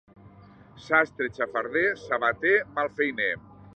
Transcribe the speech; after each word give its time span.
Sastre, 0.85 1.27
xafarder; 1.35 1.91
sabater, 2.05 2.55
malfeiner. 2.79 3.37